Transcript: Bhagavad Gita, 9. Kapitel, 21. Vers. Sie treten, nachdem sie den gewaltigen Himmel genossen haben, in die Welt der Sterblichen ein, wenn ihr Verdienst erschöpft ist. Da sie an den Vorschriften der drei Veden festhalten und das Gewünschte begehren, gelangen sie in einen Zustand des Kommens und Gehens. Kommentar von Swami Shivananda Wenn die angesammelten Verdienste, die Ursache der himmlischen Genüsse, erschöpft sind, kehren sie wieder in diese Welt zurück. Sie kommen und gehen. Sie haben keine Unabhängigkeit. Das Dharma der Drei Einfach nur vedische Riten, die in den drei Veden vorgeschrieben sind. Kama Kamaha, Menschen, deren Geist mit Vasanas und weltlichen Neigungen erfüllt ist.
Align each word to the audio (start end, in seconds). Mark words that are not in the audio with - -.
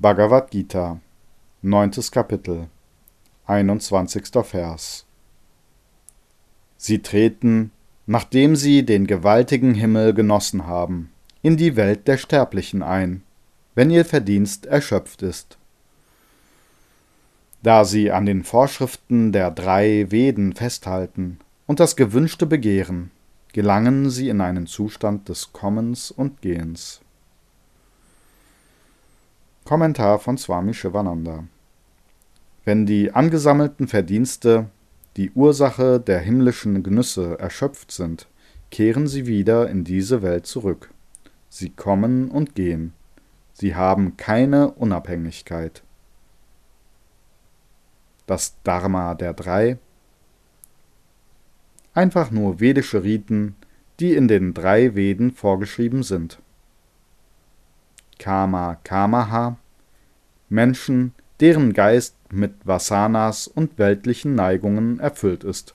Bhagavad 0.00 0.52
Gita, 0.52 1.00
9. 1.62 1.90
Kapitel, 2.12 2.68
21. 3.48 4.28
Vers. 4.44 5.04
Sie 6.76 7.02
treten, 7.02 7.72
nachdem 8.06 8.54
sie 8.54 8.86
den 8.86 9.08
gewaltigen 9.08 9.74
Himmel 9.74 10.14
genossen 10.14 10.68
haben, 10.68 11.10
in 11.42 11.56
die 11.56 11.74
Welt 11.74 12.06
der 12.06 12.16
Sterblichen 12.16 12.84
ein, 12.84 13.24
wenn 13.74 13.90
ihr 13.90 14.04
Verdienst 14.04 14.66
erschöpft 14.66 15.22
ist. 15.22 15.58
Da 17.64 17.84
sie 17.84 18.12
an 18.12 18.24
den 18.24 18.44
Vorschriften 18.44 19.32
der 19.32 19.50
drei 19.50 20.12
Veden 20.12 20.52
festhalten 20.52 21.40
und 21.66 21.80
das 21.80 21.96
Gewünschte 21.96 22.46
begehren, 22.46 23.10
gelangen 23.52 24.10
sie 24.10 24.28
in 24.28 24.42
einen 24.42 24.68
Zustand 24.68 25.28
des 25.28 25.52
Kommens 25.52 26.12
und 26.12 26.40
Gehens. 26.40 27.00
Kommentar 29.68 30.18
von 30.18 30.38
Swami 30.38 30.72
Shivananda 30.72 31.44
Wenn 32.64 32.86
die 32.86 33.12
angesammelten 33.12 33.86
Verdienste, 33.86 34.70
die 35.18 35.30
Ursache 35.32 36.00
der 36.00 36.20
himmlischen 36.20 36.82
Genüsse, 36.82 37.38
erschöpft 37.38 37.92
sind, 37.92 38.28
kehren 38.70 39.06
sie 39.06 39.26
wieder 39.26 39.68
in 39.68 39.84
diese 39.84 40.22
Welt 40.22 40.46
zurück. 40.46 40.88
Sie 41.50 41.68
kommen 41.68 42.30
und 42.30 42.54
gehen. 42.54 42.94
Sie 43.52 43.74
haben 43.74 44.16
keine 44.16 44.70
Unabhängigkeit. 44.70 45.82
Das 48.24 48.56
Dharma 48.64 49.14
der 49.14 49.34
Drei 49.34 49.76
Einfach 51.92 52.30
nur 52.30 52.58
vedische 52.58 53.02
Riten, 53.02 53.54
die 54.00 54.14
in 54.14 54.28
den 54.28 54.54
drei 54.54 54.94
Veden 54.94 55.30
vorgeschrieben 55.30 56.04
sind. 56.04 56.38
Kama 58.18 58.76
Kamaha, 58.84 59.56
Menschen, 60.48 61.14
deren 61.40 61.72
Geist 61.72 62.16
mit 62.32 62.54
Vasanas 62.64 63.46
und 63.46 63.78
weltlichen 63.78 64.34
Neigungen 64.34 64.98
erfüllt 65.00 65.44
ist. 65.44 65.74